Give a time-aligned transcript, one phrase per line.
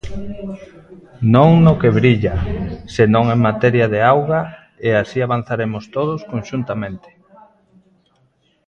[1.33, 2.35] Non no que brilla,
[2.95, 4.41] senón en materia de auga,
[4.87, 7.09] e así avanzaremos todos conxuntamente.